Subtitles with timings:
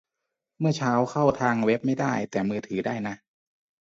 [0.59, 3.15] เมื่อเช้าเข้าทางเว็บไม่ได้ แต่มือถือได้นะ